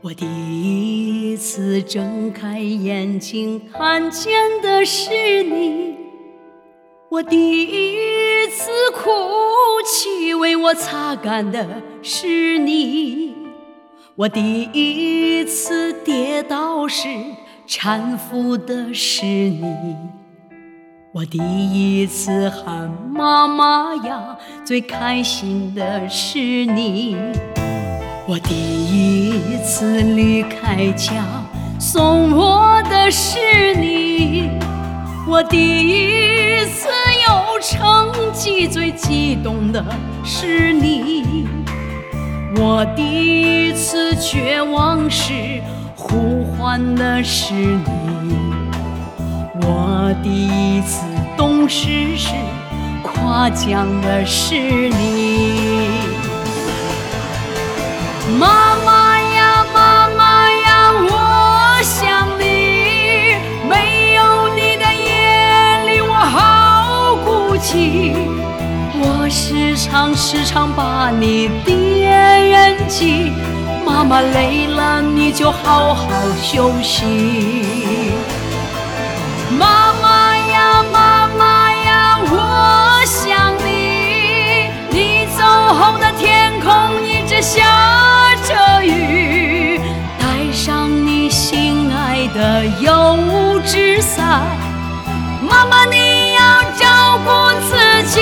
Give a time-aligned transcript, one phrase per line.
[0.00, 0.26] 我第
[1.32, 4.32] 一次睁开眼睛看见
[4.62, 5.96] 的是你，
[7.08, 9.10] 我第一次哭
[9.84, 13.34] 泣为我擦干的是你，
[14.14, 17.08] 我第一次跌倒时
[17.66, 19.96] 搀扶的是你，
[21.12, 27.16] 我第一次喊妈妈呀最开心的是你。
[28.30, 31.24] 我第一次离开家，
[31.80, 34.50] 送我的是你；
[35.26, 35.56] 我第
[35.88, 36.88] 一次
[37.26, 39.82] 有成绩，最激动的
[40.22, 41.24] 是你；
[42.58, 45.32] 我第一次绝望时，
[45.96, 47.80] 呼唤的是你；
[49.62, 51.02] 我第一次
[51.34, 52.34] 懂事时，
[53.02, 54.54] 夸奖的是
[54.90, 55.67] 你。
[58.36, 63.36] 妈妈呀，妈妈呀，我想你。
[63.68, 68.12] 没有你的夜里，我好孤寂。
[69.00, 73.32] 我时常时常把你惦记。
[73.86, 76.10] 妈妈累了，你就好好
[76.42, 77.64] 休息。
[79.58, 80.07] 妈妈
[94.18, 94.42] 纸伞。
[95.40, 97.30] 妈妈，你要照顾
[97.68, 98.20] 自己。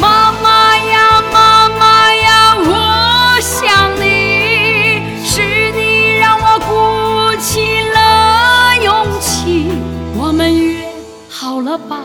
[0.00, 9.70] 妈妈呀，妈妈呀，我想你，是你让我鼓起了勇气。
[10.16, 10.84] 我们约
[11.30, 12.00] 好了吧，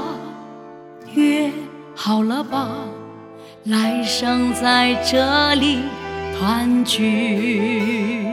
[1.14, 1.52] 约
[1.96, 2.70] 好了吧。
[3.66, 5.80] 来生在这里
[6.38, 8.33] 团聚。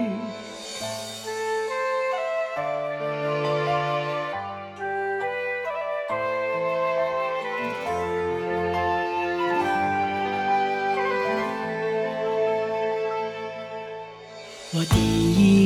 [14.73, 15.01] 我第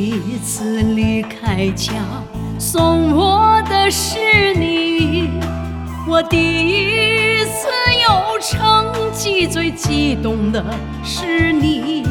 [0.08, 1.92] 一次离开家，
[2.58, 5.28] 送我的是你。
[6.08, 7.68] 我第一次
[8.08, 10.64] 有成绩，最激动的
[11.04, 12.02] 是你；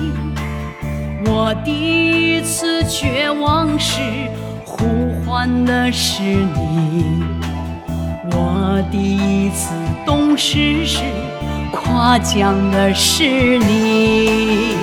[1.26, 1.72] 我第
[2.38, 4.00] 一次绝望时，
[4.64, 4.86] 呼
[5.26, 7.24] 唤的是你；
[8.34, 9.74] 我第一次
[10.06, 11.00] 懂事时，
[11.72, 14.83] 夸奖的是你。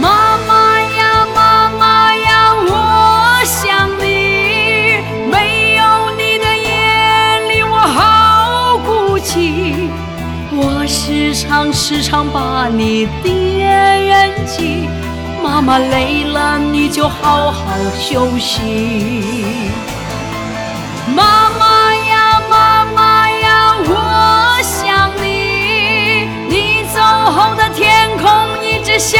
[0.00, 5.02] 妈妈呀，妈妈呀，我想你。
[5.30, 9.88] 没有你的夜里我好孤寂。
[10.54, 14.88] 我时常时常把你惦记，
[15.42, 17.62] 妈妈累了你就好好
[17.98, 19.24] 休息。
[21.14, 26.28] 妈妈呀妈妈呀，我想你。
[26.48, 29.18] 你走后的天空一直下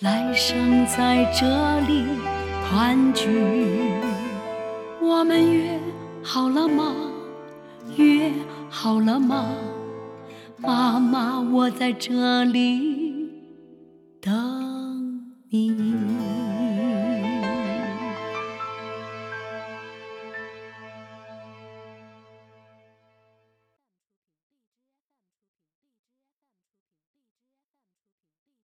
[0.00, 2.06] 来生在这里
[2.64, 3.28] 团聚。
[4.98, 5.78] 我们约
[6.22, 6.94] 好了吗？
[7.96, 8.32] 约
[8.70, 9.52] 好了吗？
[10.56, 13.28] 妈妈，我在这里
[14.22, 16.19] 等你。